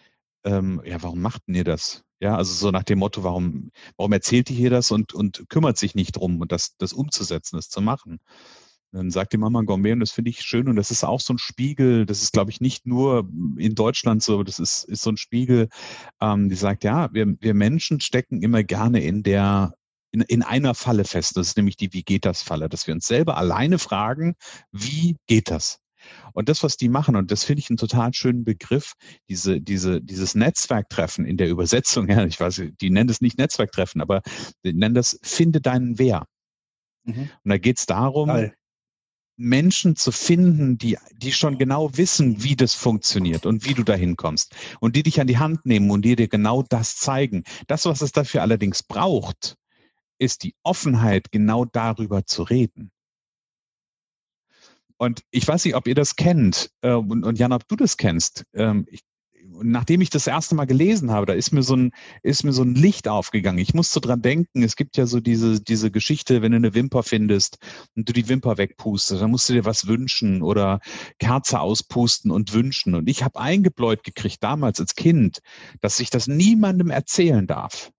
[0.45, 2.05] ähm, ja, warum macht denn ihr das?
[2.21, 5.77] Ja, also so nach dem Motto, warum, warum erzählt ihr hier das und, und kümmert
[5.77, 8.21] sich nicht drum, das, das umzusetzen, das zu machen?
[8.93, 11.33] Dann sagt die Mama Gourmet, und das finde ich schön, und das ist auch so
[11.33, 15.11] ein Spiegel, das ist, glaube ich, nicht nur in Deutschland so, das ist, ist so
[15.11, 15.69] ein Spiegel,
[16.21, 19.75] ähm, die sagt, ja, wir, wir Menschen stecken immer gerne in der
[20.13, 21.39] in, in einer Falle fest.
[21.39, 24.35] Das ist nämlich die Wie geht das Falle, dass wir uns selber alleine fragen,
[24.71, 25.79] wie geht das?
[26.33, 28.95] Und das, was die machen, und das finde ich einen total schönen Begriff,
[29.29, 34.01] diese, diese, dieses Netzwerktreffen in der Übersetzung, ja, ich weiß, die nennen das nicht Netzwerktreffen,
[34.01, 34.23] aber
[34.65, 36.27] die nennen das Finde deinen Wer.
[37.05, 37.31] Mhm.
[37.43, 38.55] Und da geht es darum, Geil.
[39.37, 44.17] Menschen zu finden, die, die schon genau wissen, wie das funktioniert und wie du dahin
[44.17, 47.45] kommst und die dich an die Hand nehmen und die dir genau das zeigen.
[47.67, 49.57] Das, was es dafür allerdings braucht,
[50.19, 52.91] ist die Offenheit, genau darüber zu reden.
[54.97, 57.97] Und ich weiß nicht, ob ihr das kennt äh, und, und Jan, ob du das
[57.97, 58.45] kennst.
[58.55, 59.03] Ähm, ich,
[59.63, 62.63] nachdem ich das erste Mal gelesen habe, da ist mir so ein, ist mir so
[62.63, 63.59] ein Licht aufgegangen.
[63.59, 67.03] Ich musste dran denken, es gibt ja so diese, diese Geschichte, wenn du eine Wimper
[67.03, 67.59] findest
[67.97, 70.81] und du die Wimper wegpustest, dann musst du dir was wünschen oder
[71.19, 72.95] Kerze auspusten und wünschen.
[72.95, 75.41] Und ich habe eingebläut gekriegt damals als Kind,
[75.81, 77.91] dass ich das niemandem erzählen darf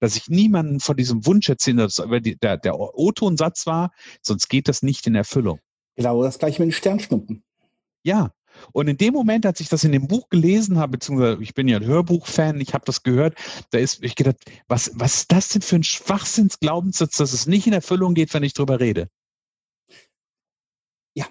[0.00, 4.66] dass ich niemanden von diesem Wunsch erzählen darf, weil der, der O-Ton-Satz war, sonst geht
[4.66, 5.60] das nicht in Erfüllung.
[5.94, 7.44] Genau, das gleiche mit den Sternschnuppen.
[8.02, 8.32] Ja.
[8.72, 11.68] Und in dem Moment, als ich das in dem Buch gelesen habe, beziehungsweise ich bin
[11.68, 13.34] ja ein Hörbuchfan, ich habe das gehört,
[13.70, 14.36] da ist ich gedacht,
[14.68, 18.42] was, was ist das denn für ein Schwachsinnsglaubenssatz, dass es nicht in Erfüllung geht, wenn
[18.42, 19.08] ich drüber rede?
[21.14, 21.26] Ja.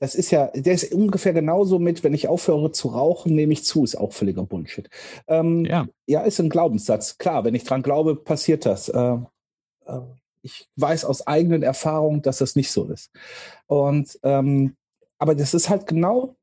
[0.00, 3.64] Das ist ja, der ist ungefähr genauso mit, wenn ich aufhöre zu rauchen, nehme ich
[3.64, 4.88] zu, ist auch völliger Bullshit.
[5.26, 5.86] Ähm, ja.
[6.06, 7.18] ja, ist ein Glaubenssatz.
[7.18, 8.88] Klar, wenn ich dran glaube, passiert das.
[8.88, 9.18] Äh,
[9.86, 10.00] äh,
[10.42, 13.10] ich weiß aus eigenen Erfahrungen, dass das nicht so ist.
[13.66, 14.76] Und ähm,
[15.18, 16.36] aber das ist halt genau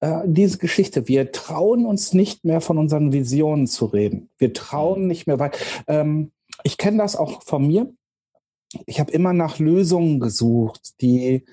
[0.00, 1.08] äh, diese Geschichte.
[1.08, 4.30] Wir trauen uns nicht mehr von unseren Visionen zu reden.
[4.38, 5.50] Wir trauen nicht mehr weil
[5.86, 6.32] Ähm,
[6.64, 7.92] ich kenne das auch von mir.
[8.86, 11.44] Ich habe immer nach Lösungen gesucht, die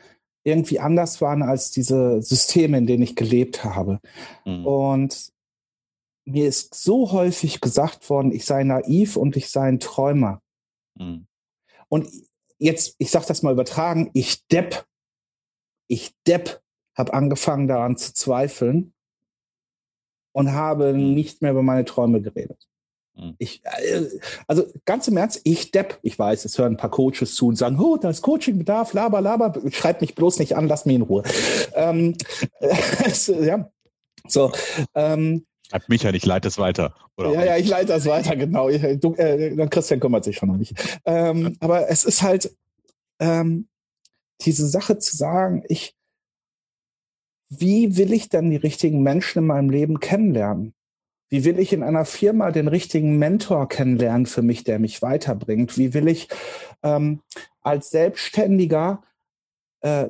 [0.44, 4.00] irgendwie anders waren als diese Systeme, in denen ich gelebt habe.
[4.46, 4.66] Mhm.
[4.66, 5.34] Und
[6.26, 10.42] mir ist so häufig gesagt worden, ich sei naiv und ich sei ein Träumer.
[10.96, 11.28] Mhm.
[11.88, 12.10] Und
[12.58, 14.86] jetzt, ich sage das mal übertragen, ich Depp,
[15.88, 16.62] ich Depp,
[16.96, 18.94] habe angefangen daran zu zweifeln
[20.32, 21.14] und habe mhm.
[21.14, 22.68] nicht mehr über meine Träume geredet.
[23.16, 23.36] Mhm.
[23.38, 24.06] Ich, äh,
[24.48, 27.56] also ganz im Ernst, ich Depp, ich weiß, es hören ein paar Coaches zu und
[27.56, 31.02] sagen, oh, da ist Coachingbedarf, laber, laber, schreib mich bloß nicht an, lass mich in
[31.04, 31.24] Ruhe.
[31.74, 32.16] ähm,
[33.42, 33.70] ja,
[34.28, 34.52] so,
[34.94, 36.94] ähm, Schreibt Micha, ich leite es weiter.
[37.18, 38.70] Oder ja, ja, ich leite das weiter, genau.
[38.70, 40.76] Du, äh, Christian kümmert sich schon noch nicht.
[41.06, 42.56] Ähm, aber es ist halt
[43.20, 43.68] ähm,
[44.42, 45.96] diese Sache zu sagen, ich,
[47.50, 50.74] wie will ich dann die richtigen Menschen in meinem Leben kennenlernen?
[51.30, 55.78] Wie will ich in einer Firma den richtigen Mentor kennenlernen für mich, der mich weiterbringt?
[55.78, 56.30] Wie will ich
[56.84, 57.22] ähm,
[57.62, 59.04] als Selbstständiger
[59.82, 60.10] äh,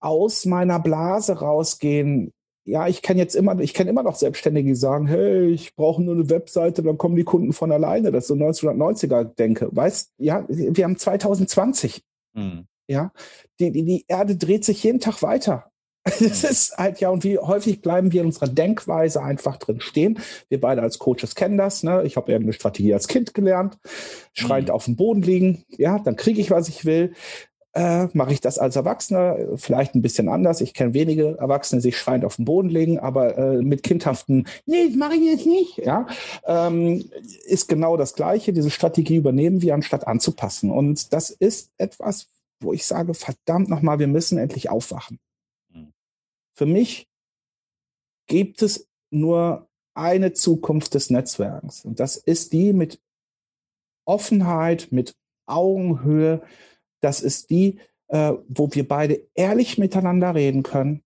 [0.00, 2.32] aus meiner Blase rausgehen,
[2.64, 6.02] ja, ich kenne jetzt immer, ich kenne immer noch Selbstständige, die sagen, hey, ich brauche
[6.02, 8.12] nur eine Webseite, dann kommen die Kunden von alleine.
[8.12, 9.68] Das ist so 1990er denke.
[9.72, 12.02] Weißt, ja, wir haben 2020.
[12.34, 12.66] Mhm.
[12.86, 13.12] Ja,
[13.58, 15.70] die, die, die Erde dreht sich jeden Tag weiter.
[16.20, 20.18] Es ist halt ja, und wie häufig bleiben wir in unserer Denkweise einfach drin stehen.
[20.48, 21.82] Wir beide als Coaches kennen das.
[21.82, 22.02] Ne?
[22.04, 23.78] Ich habe eben eine Strategie als Kind gelernt.
[24.32, 24.74] Schreiend mhm.
[24.74, 25.64] auf dem Boden liegen.
[25.76, 27.14] Ja, dann kriege ich, was ich will
[27.78, 30.60] äh, mache ich das als Erwachsener vielleicht ein bisschen anders.
[30.60, 34.48] Ich kenne wenige Erwachsene, die sich schreiend auf den Boden legen, aber äh, mit kindhaften,
[34.66, 36.06] nee, das mache ich jetzt nicht, ja,
[36.44, 37.04] ähm,
[37.46, 38.52] ist genau das Gleiche.
[38.52, 40.70] Diese Strategie übernehmen wir, anstatt anzupassen.
[40.70, 42.26] Und das ist etwas,
[42.60, 45.20] wo ich sage, verdammt nochmal, wir müssen endlich aufwachen.
[46.58, 47.08] Für mich
[48.26, 51.84] gibt es nur eine Zukunft des Netzwerks.
[51.84, 53.00] Und das ist die mit
[54.04, 55.14] Offenheit, mit
[55.46, 56.42] Augenhöhe,
[57.00, 61.04] das ist die, äh, wo wir beide ehrlich miteinander reden können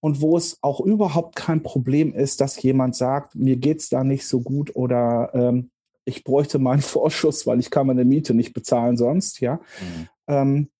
[0.00, 4.26] und wo es auch überhaupt kein Problem ist, dass jemand sagt, mir geht's da nicht
[4.26, 5.70] so gut oder ähm,
[6.04, 9.54] ich bräuchte meinen Vorschuss, weil ich kann meine Miete nicht bezahlen sonst, ja.
[9.80, 10.08] Mhm.
[10.28, 10.70] Ähm,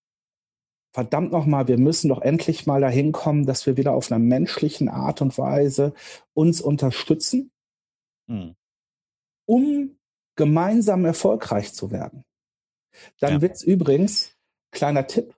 [0.96, 4.88] verdammt nochmal, wir müssen doch endlich mal dahin kommen, dass wir wieder auf einer menschlichen
[4.88, 5.92] Art und Weise
[6.32, 7.50] uns unterstützen,
[8.26, 8.56] mhm.
[9.44, 9.98] um
[10.36, 12.24] gemeinsam erfolgreich zu werden.
[13.20, 13.40] Dann ja.
[13.42, 14.38] wird es übrigens,
[14.70, 15.35] kleiner Tipp,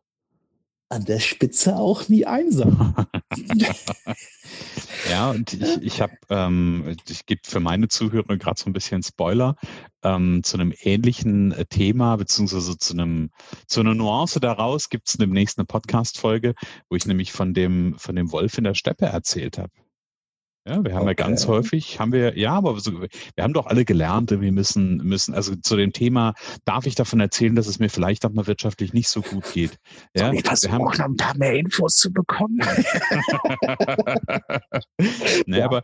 [0.91, 2.95] an der Spitze auch nie einsam.
[5.11, 9.03] ja, und ich, ich habe, ähm, ich gebe für meine Zuhörer gerade so ein bisschen
[9.03, 9.57] Spoiler
[10.03, 13.31] ähm, zu einem ähnlichen äh, Thema, beziehungsweise zu einem,
[13.67, 16.55] zu einer Nuance daraus gibt es demnächst eine Podcast-Folge,
[16.89, 19.73] wo ich nämlich von dem, von dem Wolf in der Steppe erzählt habe.
[20.69, 21.11] Ja, wir haben okay.
[21.11, 24.99] ja ganz häufig, haben wir, ja, aber so, wir haben doch alle gelernt, wir müssen,
[24.99, 26.35] müssen, also zu dem Thema,
[26.67, 29.79] darf ich davon erzählen, dass es mir vielleicht auch mal wirtschaftlich nicht so gut geht?
[30.15, 32.59] Ja, Soll ich versuchen, wir haben, ein paar mehr Infos zu bekommen?
[35.47, 35.65] naja, ja.
[35.65, 35.83] aber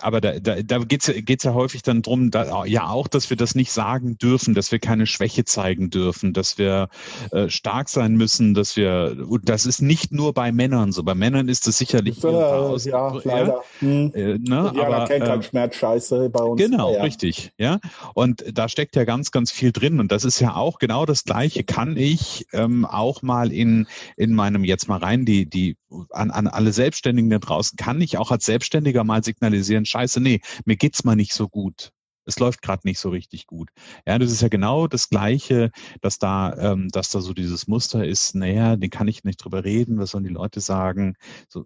[0.00, 3.30] aber da, da, da geht es geht's ja häufig dann drum, da, ja auch, dass
[3.30, 6.88] wir das nicht sagen dürfen, dass wir keine Schwäche zeigen dürfen, dass wir
[7.32, 11.16] äh, stark sein müssen, dass wir, und das ist nicht nur bei Männern so, bei
[11.16, 13.62] Männern ist das sicherlich äh, aus, ja, leider.
[13.80, 14.12] Hm.
[14.14, 16.62] Äh, ne, ja, aber, kennt halt äh, Schmerzscheiße bei uns.
[16.62, 17.02] Genau, ja.
[17.02, 17.80] richtig, ja.
[18.14, 21.24] Und da steckt ja ganz, ganz viel drin und das ist ja auch genau das
[21.24, 25.76] Gleiche, kann ich ähm, auch mal in, in meinem, jetzt mal rein, die, die,
[26.10, 30.20] an, an alle Selbstständigen da draußen, kann ich auch als Selbstständiger mal signalisieren, signalisieren, scheiße,
[30.20, 31.92] nee, mir geht's mal nicht so gut.
[32.28, 33.70] Es läuft gerade nicht so richtig gut.
[34.06, 38.04] Ja, das ist ja genau das Gleiche, dass da, ähm, dass da so dieses Muster
[38.04, 41.14] ist, naja, den kann ich nicht drüber reden, was sollen die Leute sagen?
[41.48, 41.64] So.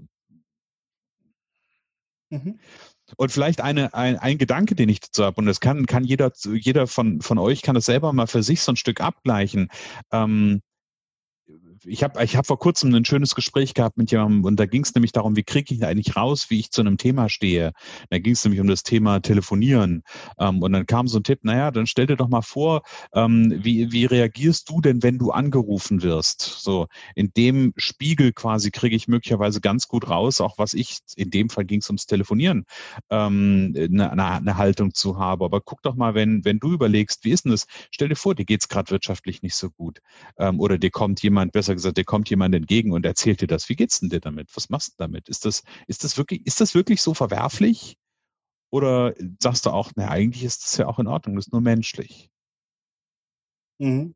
[2.29, 2.61] Mhm.
[3.17, 6.31] Und vielleicht eine, ein, ein Gedanke, den ich dazu habe, und das kann, kann jeder,
[6.45, 9.69] jeder von, von euch kann das selber mal für sich so ein Stück abgleichen.
[10.13, 10.61] Ähm,
[11.85, 14.83] ich habe ich hab vor kurzem ein schönes Gespräch gehabt mit jemandem und da ging
[14.83, 17.73] es nämlich darum, wie kriege ich eigentlich raus, wie ich zu einem Thema stehe.
[18.11, 20.03] Da ging es nämlich um das Thema Telefonieren.
[20.39, 22.83] Ähm, und dann kam so ein Tipp, naja, dann stell dir doch mal vor,
[23.15, 26.41] ähm, wie, wie reagierst du denn, wenn du angerufen wirst?
[26.41, 31.31] So, in dem Spiegel quasi kriege ich möglicherweise ganz gut raus, auch was ich, in
[31.31, 32.65] dem Fall ging es ums Telefonieren,
[33.11, 35.43] ähm, eine, eine, Haltung zu haben.
[35.43, 37.67] Aber guck doch mal, wenn, wenn du überlegst, wie ist denn das?
[37.91, 40.01] Stell dir vor, dir geht es gerade wirtschaftlich nicht so gut.
[40.39, 43.47] Ähm, oder dir kommt jemand besser besser gesagt, dir kommt jemand entgegen und erzählt dir
[43.47, 43.69] das.
[43.69, 44.49] Wie geht's denn dir damit?
[44.55, 45.29] Was machst du damit?
[45.29, 47.97] Ist das, ist das wirklich, ist das wirklich so verwerflich?
[48.71, 51.61] Oder sagst du auch, na, eigentlich ist das ja auch in Ordnung, das ist nur
[51.61, 52.31] menschlich?
[53.79, 54.15] Mhm.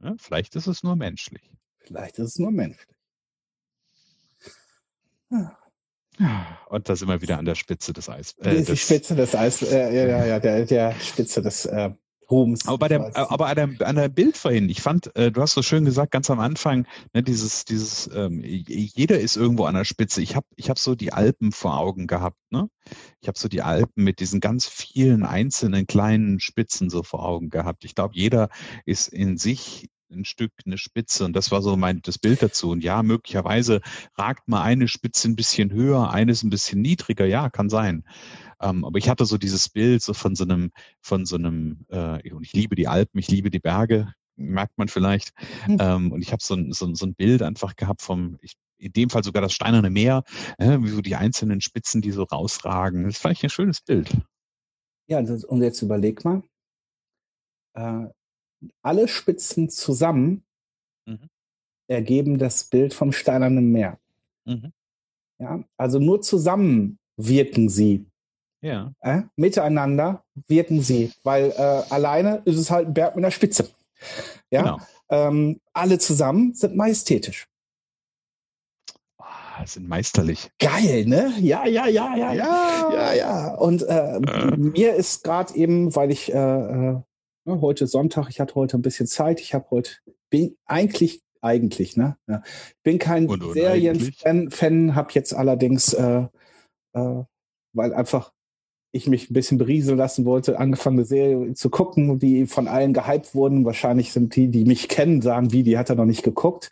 [0.00, 1.50] Ja, vielleicht ist es nur menschlich.
[1.80, 2.96] Vielleicht ist es nur menschlich.
[5.30, 8.34] Und da sind wir wieder an der Spitze des Eis.
[8.38, 11.90] Äh, die Spitze des Eis, äh, ja, ja, der, der Spitze des äh,
[12.30, 12.66] Ruhms.
[12.66, 15.54] Aber bei der, aber an der, an der Bild vorhin, ich fand, äh, du hast
[15.54, 19.84] so schön gesagt, ganz am Anfang, ne, dieses, dieses, ähm, jeder ist irgendwo an der
[19.84, 20.20] Spitze.
[20.22, 22.68] Ich habe ich hab so die Alpen vor Augen gehabt, ne?
[23.20, 27.50] Ich habe so die Alpen mit diesen ganz vielen einzelnen kleinen Spitzen so vor Augen
[27.50, 27.84] gehabt.
[27.84, 28.48] Ich glaube, jeder
[28.84, 32.70] ist in sich ein Stück eine Spitze und das war so mein das Bild dazu
[32.70, 33.80] und ja möglicherweise
[34.16, 38.04] ragt mal eine Spitze ein bisschen höher eines ein bisschen niedriger ja kann sein
[38.60, 42.32] ähm, aber ich hatte so dieses Bild so von so einem, von so einem, äh,
[42.32, 45.32] und ich liebe die Alpen, ich liebe die Berge, merkt man vielleicht.
[45.66, 45.76] Mhm.
[45.80, 48.92] Ähm, und ich habe so ein, so, so ein Bild einfach gehabt vom, ich, in
[48.92, 50.22] dem Fall sogar das steinerne Meer,
[50.58, 53.04] äh, wie so die einzelnen Spitzen, die so rausragen.
[53.04, 54.16] Das fand ich ein schönes Bild.
[55.08, 56.42] Ja, und jetzt überleg mal,
[57.74, 58.06] äh,
[58.82, 60.42] alle Spitzen zusammen
[61.06, 61.28] mhm.
[61.86, 63.98] ergeben das Bild vom steinernen Meer.
[64.44, 64.72] Mhm.
[65.38, 68.06] Ja, also nur zusammen wirken sie
[68.60, 68.92] ja.
[69.00, 73.70] Äh, miteinander wirken sie, weil äh, alleine ist es halt ein Berg mit einer Spitze.
[74.50, 74.62] Ja.
[74.62, 74.78] Genau.
[75.10, 77.48] Ähm, alle zusammen sind majestätisch.
[79.18, 79.24] Oh,
[79.64, 80.50] sind meisterlich.
[80.58, 81.32] Geil, ne?
[81.40, 83.54] Ja, ja, ja, ja, ja, ja, ja.
[83.54, 84.56] Und äh, äh.
[84.56, 87.00] mir ist gerade eben, weil ich äh,
[87.48, 89.92] äh, heute Sonntag, ich hatte heute ein bisschen Zeit, ich habe heute
[90.30, 92.16] bin eigentlich eigentlich, ne?
[92.26, 92.42] Ja.
[92.82, 96.26] Bin kein Serien-Fan, Fan, habe jetzt allerdings, äh,
[96.94, 97.24] äh,
[97.72, 98.32] weil einfach
[98.90, 102.94] ich mich ein bisschen berieseln lassen wollte, angefangen eine Serie zu gucken, die von allen
[102.94, 103.64] gehypt wurden.
[103.64, 106.70] Wahrscheinlich sind die, die mich kennen, sagen, wie, die hat er noch nicht geguckt.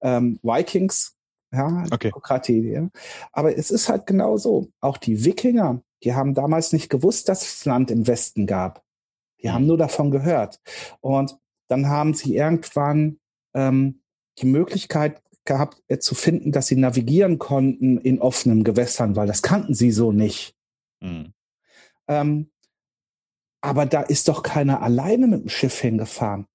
[0.00, 1.14] Ähm, Vikings,
[1.52, 2.10] ja, okay.
[2.48, 2.88] Idee.
[3.32, 4.68] Aber es ist halt genau so.
[4.80, 8.82] Auch die Wikinger, die haben damals nicht gewusst, dass es Land im Westen gab.
[9.42, 9.52] Die mhm.
[9.52, 10.60] haben nur davon gehört.
[11.00, 13.18] Und dann haben sie irgendwann
[13.54, 14.00] ähm,
[14.38, 19.42] die Möglichkeit gehabt, äh, zu finden, dass sie navigieren konnten in offenen Gewässern, weil das
[19.42, 20.54] kannten sie so nicht.
[21.00, 21.32] Mhm.
[22.06, 22.50] Ähm,
[23.60, 26.46] aber da ist doch keiner alleine mit dem Schiff hingefahren.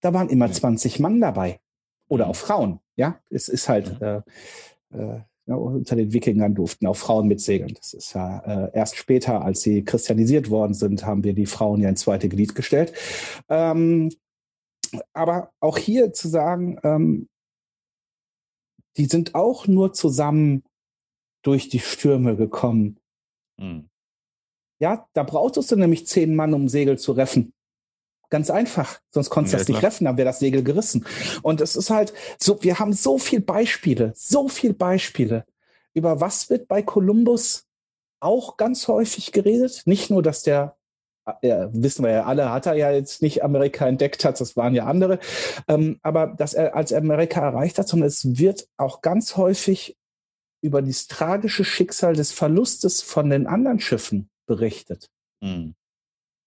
[0.00, 1.60] Da waren immer 20 Mann dabei.
[2.08, 2.30] Oder mhm.
[2.30, 2.80] auch Frauen.
[2.96, 4.22] Ja, es ist halt, äh,
[4.92, 7.74] äh, ja, unter den Wikingern durften auch Frauen mitsegeln.
[7.74, 11.80] Das ist ja äh, erst später, als sie christianisiert worden sind, haben wir die Frauen
[11.80, 12.92] ja ins zweite Glied gestellt.
[13.48, 14.12] Ähm,
[15.14, 17.28] aber auch hier zu sagen, ähm,
[18.98, 20.64] die sind auch nur zusammen
[21.42, 22.98] durch die Stürme gekommen.
[23.58, 23.88] Mhm.
[24.80, 27.54] Ja, da brauchtest du nämlich zehn Mann, um Segel zu reffen.
[28.30, 29.00] Ganz einfach.
[29.10, 31.06] Sonst konntest du ja, das nicht reffen, dann wäre das Segel gerissen.
[31.42, 35.44] Und es ist halt so, wir haben so viel Beispiele, so viel Beispiele.
[35.94, 37.64] Über was wird bei Kolumbus
[38.20, 39.82] auch ganz häufig geredet?
[39.86, 40.78] Nicht nur, dass der
[41.42, 44.74] ja, wissen wir ja alle, hat er ja jetzt nicht Amerika entdeckt hat, das waren
[44.74, 45.18] ja andere,
[45.68, 49.96] ähm, aber dass er als Amerika erreicht hat, sondern es wird auch ganz häufig
[50.62, 55.10] über das tragische Schicksal des Verlustes von den anderen Schiffen berichtet.
[55.40, 55.74] Mhm.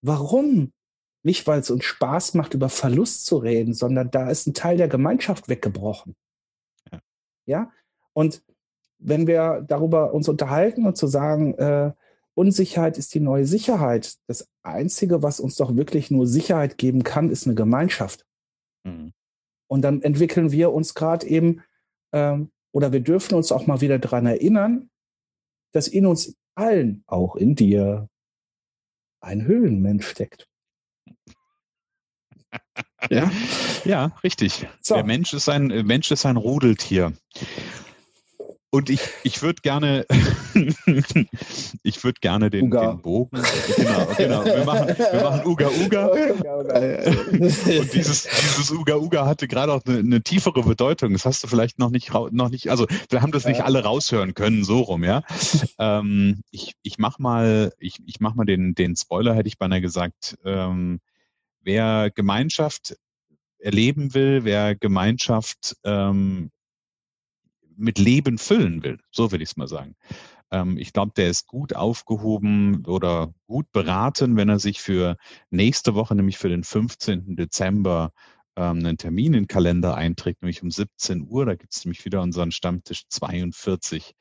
[0.02, 0.72] Warum?
[1.22, 4.76] Nicht, weil es uns Spaß macht, über Verlust zu reden, sondern da ist ein Teil
[4.76, 6.16] der Gemeinschaft weggebrochen.
[6.90, 7.00] Ja.
[7.46, 7.72] ja?
[8.12, 8.42] Und
[8.98, 11.92] wenn wir darüber uns unterhalten und zu sagen, äh,
[12.34, 14.16] Unsicherheit ist die neue Sicherheit.
[14.26, 18.24] Das Einzige, was uns doch wirklich nur Sicherheit geben kann, ist eine Gemeinschaft.
[18.84, 19.12] Mhm.
[19.68, 21.62] Und dann entwickeln wir uns gerade eben,
[22.12, 24.90] ähm, oder wir dürfen uns auch mal wieder daran erinnern,
[25.72, 28.08] dass in uns allen, auch in dir,
[29.20, 30.48] ein Höhlenmensch steckt.
[33.10, 33.30] Ja,
[33.84, 34.66] ja, richtig.
[34.80, 34.94] So.
[34.94, 37.12] Der Mensch ist ein Mensch ist ein Rudeltier.
[38.74, 40.06] Und ich, ich würde gerne,
[41.82, 43.42] ich würde gerne den, den, Bogen,
[43.76, 46.06] genau, genau, wir machen, wir machen Uga Uga.
[46.06, 51.12] Und dieses, dieses Uga Uga hatte gerade auch eine, eine, tiefere Bedeutung.
[51.12, 54.32] Das hast du vielleicht noch nicht, noch nicht, also wir haben das nicht alle raushören
[54.32, 55.22] können, so rum, ja.
[55.78, 59.82] Ähm, ich, ich mach mal, ich, ich mach mal den, den Spoiler, hätte ich beinahe
[59.82, 60.38] gesagt.
[60.46, 61.00] Ähm,
[61.60, 62.96] wer Gemeinschaft
[63.58, 66.50] erleben will, wer Gemeinschaft ähm,
[67.76, 69.96] mit Leben füllen will, so will ich es mal sagen.
[70.50, 75.16] Ähm, ich glaube, der ist gut aufgehoben oder gut beraten, wenn er sich für
[75.50, 77.36] nächste Woche, nämlich für den 15.
[77.36, 78.12] Dezember,
[78.56, 81.46] ähm, einen Termin in den Kalender einträgt, nämlich um 17 Uhr.
[81.46, 84.14] Da gibt es nämlich wieder unseren Stammtisch 42.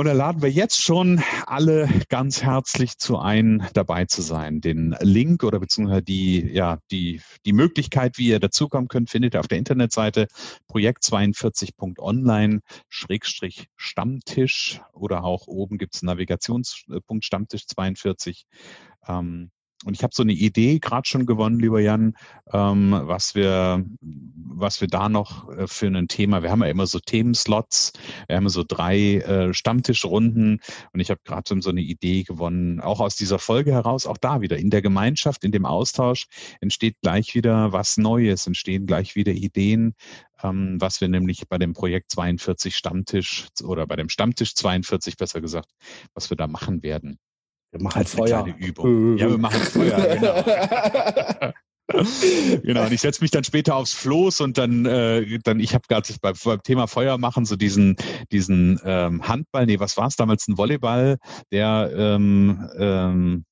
[0.00, 4.62] Und da laden wir jetzt schon alle ganz herzlich zu ein, dabei zu sein.
[4.62, 9.40] Den Link oder beziehungsweise die, ja, die, die Möglichkeit, wie ihr dazukommen könnt, findet ihr
[9.40, 10.28] auf der Internetseite
[10.72, 18.46] projekt42.online Schrägstrich Stammtisch oder auch oben gibt es Navigationspunkt Stammtisch 42.
[19.06, 19.50] Ähm,
[19.86, 22.14] und ich habe so eine Idee gerade schon gewonnen, lieber Jan,
[22.52, 26.42] ähm, was wir, was wir da noch äh, für ein Thema.
[26.42, 27.92] Wir haben ja immer so Themenslots,
[28.28, 30.60] wir haben so drei äh, Stammtischrunden
[30.92, 34.42] und ich habe gerade so eine Idee gewonnen, auch aus dieser Folge heraus, auch da
[34.42, 36.26] wieder in der Gemeinschaft, in dem Austausch
[36.60, 39.94] entsteht gleich wieder was Neues, entstehen gleich wieder Ideen,
[40.42, 45.40] ähm, was wir nämlich bei dem Projekt 42 Stammtisch oder bei dem Stammtisch 42 besser
[45.40, 45.70] gesagt,
[46.12, 47.18] was wir da machen werden.
[47.72, 48.46] Wir machen halt Feuer.
[48.58, 49.16] Übung.
[49.16, 51.52] ja, wir machen Feuer, genau.
[52.62, 55.84] genau, und ich setze mich dann später aufs Floß und dann, äh, dann ich habe
[55.88, 57.96] gerade beim, beim Thema Feuer machen so diesen,
[58.32, 61.18] diesen ähm, Handball, nee, was war es damals, ein Volleyball,
[61.52, 63.44] der ähm, ähm,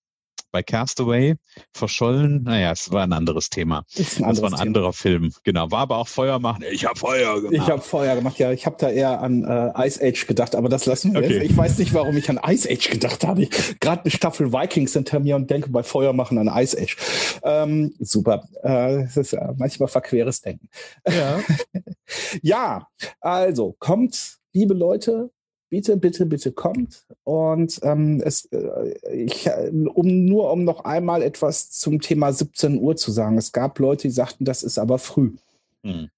[0.51, 1.37] bei Castaway
[1.73, 2.43] verschollen.
[2.45, 3.85] Naja, es war ein anderes Thema.
[3.95, 4.63] Ist ein das war ein Thema.
[4.63, 5.33] anderer Film.
[5.45, 5.71] Genau.
[5.71, 6.65] War aber auch Feuer machen.
[6.71, 7.55] Ich habe Feuer gemacht.
[7.55, 8.53] Ich habe Feuer gemacht, ja.
[8.53, 11.21] Ich habe da eher an äh, Ice Age gedacht, aber das lassen wir.
[11.21, 11.43] Okay.
[11.43, 13.47] Ich weiß nicht, warum ich an Ice Age gedacht habe.
[13.81, 16.97] Gerade eine Staffel Vikings hinter mir und denke bei Feuer machen an Ice Age.
[17.43, 18.49] Ähm, super.
[18.63, 20.69] Äh, das ist äh, manchmal verqueres Denken.
[21.09, 21.41] Ja.
[22.43, 22.89] ja,
[23.21, 25.31] also kommt, liebe Leute,
[25.69, 27.07] bitte, bitte, bitte kommt.
[27.25, 32.97] Und ähm, es, äh, ich, um nur um noch einmal etwas zum Thema 17 Uhr
[32.97, 33.39] zu sagen.
[33.39, 35.37] Es gab Leute, die sagten, das ist aber früh.
[35.85, 36.11] Hm.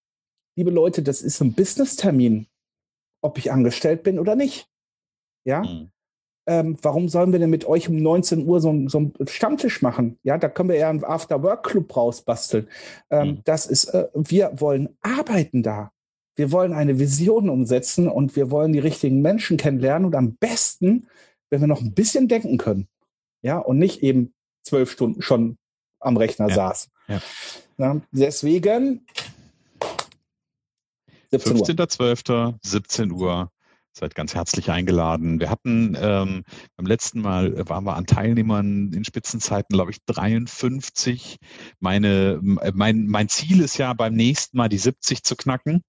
[0.56, 2.46] Liebe Leute, das ist ein Business-Termin,
[3.22, 4.68] ob ich angestellt bin oder nicht.
[5.44, 5.62] Ja.
[5.62, 5.90] Hm.
[6.46, 10.18] Ähm, warum sollen wir denn mit euch um 19 Uhr so, so einen Stammtisch machen?
[10.22, 12.68] Ja, da können wir ja einen After-Work-Club rausbasteln.
[13.10, 13.40] Ähm, hm.
[13.44, 15.92] Das ist, äh, wir wollen arbeiten da.
[16.40, 21.07] Wir wollen eine Vision umsetzen und wir wollen die richtigen Menschen kennenlernen und am besten,
[21.50, 22.88] wenn wir noch ein bisschen denken können.
[23.42, 25.59] Ja, und nicht eben zwölf Stunden schon
[25.98, 26.55] am Rechner ja.
[26.55, 26.88] saß.
[27.09, 27.22] Ja.
[27.76, 29.05] Ja, deswegen
[31.31, 33.53] 15.12., 17 Uhr.
[34.00, 35.40] Seid ganz herzlich eingeladen.
[35.40, 36.44] Wir hatten ähm,
[36.76, 41.36] beim letzten Mal waren wir an Teilnehmern in Spitzenzeiten, glaube ich, 53.
[41.80, 45.82] Meine, mein, mein Ziel ist ja beim nächsten Mal die 70 zu knacken.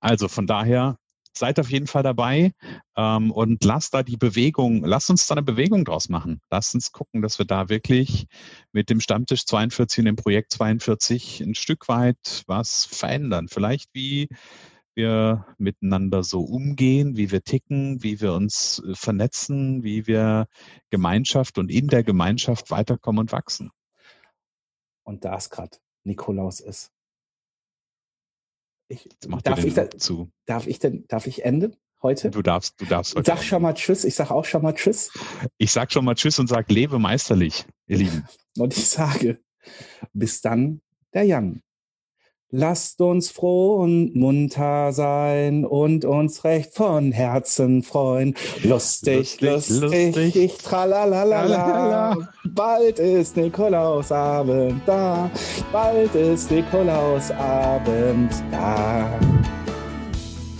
[0.00, 0.96] Also von daher
[1.36, 2.50] seid auf jeden Fall dabei
[2.96, 6.40] ähm, und lasst da die Bewegung, lasst uns da eine Bewegung draus machen.
[6.50, 8.26] Lasst uns gucken, dass wir da wirklich
[8.72, 13.46] mit dem Stammtisch 42 und dem Projekt 42 ein Stück weit was verändern.
[13.46, 14.28] Vielleicht wie
[14.94, 20.46] wir miteinander so umgehen, wie wir ticken, wie wir uns äh, vernetzen, wie wir
[20.90, 23.70] Gemeinschaft und in der Gemeinschaft weiterkommen und wachsen.
[25.04, 26.90] Und da es gerade Nikolaus ist.
[28.88, 30.30] Ich, darf, ich da, zu.
[30.44, 32.30] darf ich denn, darf ich enden heute?
[32.30, 33.16] Du darfst, du darfst.
[33.16, 35.10] Ich sag schon mal Tschüss, ich sag auch schon mal Tschüss.
[35.56, 38.26] Ich sag schon mal Tschüss und sag lebe meisterlich, ihr Lieben.
[38.58, 39.40] und ich sage,
[40.12, 40.82] bis dann,
[41.14, 41.62] der Jan.
[42.54, 48.34] Lasst uns froh und munter sein und uns recht von Herzen freuen.
[48.62, 52.14] Lustig, lustig, lustig, ich tralalala.
[52.50, 55.30] Bald ist Nikolausabend da,
[55.72, 59.08] bald ist Nikolausabend da.